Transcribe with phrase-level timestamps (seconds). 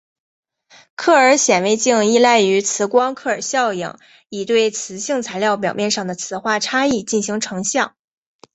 [0.95, 7.95] 克尔显微镜依赖于磁光克尔效应以对磁性材料表面上的磁化差异进行成像。